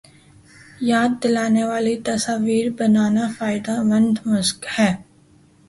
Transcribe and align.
یاد 0.89 1.11
دلانے 1.21 1.63
والی 1.69 1.95
تصاویر 2.07 2.65
بنانا 2.77 3.25
فائدے 3.37 3.75
مند 3.89 4.15
مشق 4.29 4.59
ہے 4.75 4.91